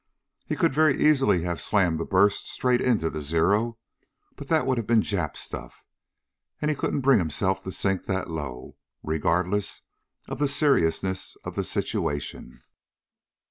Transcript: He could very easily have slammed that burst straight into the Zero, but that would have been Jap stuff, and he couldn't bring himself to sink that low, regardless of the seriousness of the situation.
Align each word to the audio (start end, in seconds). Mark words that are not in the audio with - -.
He 0.47 0.55
could 0.55 0.73
very 0.73 0.99
easily 0.99 1.43
have 1.43 1.61
slammed 1.61 1.99
that 1.99 2.09
burst 2.09 2.47
straight 2.47 2.81
into 2.81 3.07
the 3.11 3.21
Zero, 3.21 3.77
but 4.35 4.47
that 4.47 4.65
would 4.65 4.79
have 4.79 4.87
been 4.87 5.03
Jap 5.03 5.37
stuff, 5.37 5.85
and 6.59 6.69
he 6.71 6.75
couldn't 6.75 7.01
bring 7.01 7.19
himself 7.19 7.63
to 7.65 7.71
sink 7.71 8.05
that 8.07 8.27
low, 8.27 8.77
regardless 9.03 9.83
of 10.27 10.39
the 10.39 10.47
seriousness 10.47 11.37
of 11.43 11.53
the 11.53 11.63
situation. 11.63 12.63